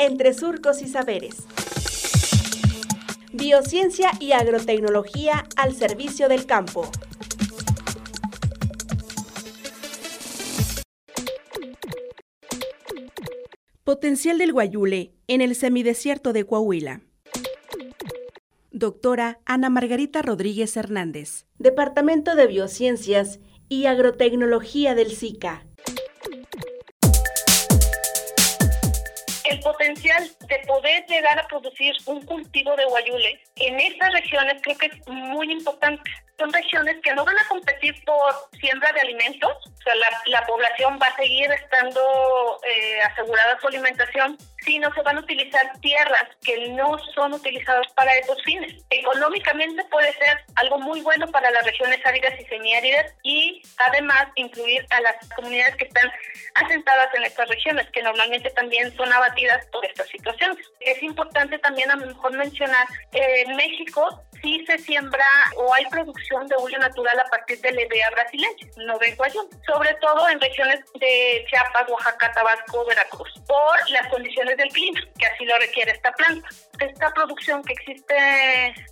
[0.00, 1.44] entre surcos y saberes.
[3.32, 6.90] Biociencia y agrotecnología al servicio del campo.
[13.84, 17.02] Potencial del guayule en el semidesierto de Coahuila.
[18.70, 25.66] Doctora Ana Margarita Rodríguez Hernández, Departamento de Biociencias y Agrotecnología del SICA.
[29.50, 34.78] El potencial de poder llegar a producir un cultivo de guayule en estas regiones creo
[34.78, 36.08] que es muy importante.
[36.38, 39.92] Son regiones que no van a competir por siembra de alimentos, o sea,
[40.26, 42.00] la, población va a seguir estando
[42.64, 48.14] eh, asegurada su alimentación, sino se van a utilizar tierras que no son utilizadas para
[48.16, 48.84] esos fines.
[48.90, 54.86] Económicamente puede ser algo muy bueno para las regiones áridas y semiáridas y además incluir
[54.90, 56.10] a las comunidades que están
[56.54, 60.58] asentadas en estas regiones, que normalmente también son abatidas por estas situaciones.
[60.80, 66.46] Es importante también a lo mejor mencionar, eh, México sí se siembra o hay producción
[66.46, 70.40] de hule natural a partir de la idea brasileña, no de guayón, sobre todo en
[70.40, 75.92] regiones de Chiapas, Oaxaca, Tabasco, Veracruz, por las condiciones del clima, que así lo requiere
[75.92, 76.48] esta planta.
[76.80, 78.14] Esta producción que existe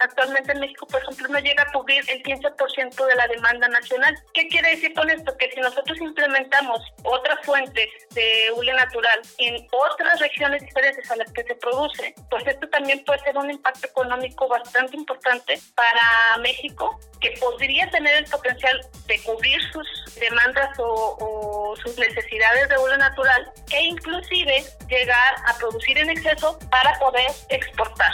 [0.00, 4.14] actualmente en México, por ejemplo, no llega a cubrir el 15% de la demanda nacional.
[4.34, 5.34] ¿Qué quiere decir con esto?
[5.38, 11.32] Que si nosotros implementamos otras fuentes de hule natural en otras regiones diferentes a las
[11.32, 17.00] que se produce, pues esto también puede ser un impacto económico bastante importante para México,
[17.18, 18.78] que podría tener el potencial
[19.10, 19.86] de cubrir sus
[20.20, 26.96] demandas o, sus necesidades de hule natural e inclusive llegar a producir en exceso para
[27.00, 28.12] poder exportar.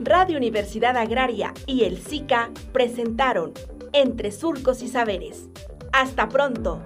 [0.00, 3.54] Radio Universidad Agraria y el SICA presentaron
[3.94, 5.48] Entre Surcos y Saberes.
[5.92, 6.82] Hasta pronto.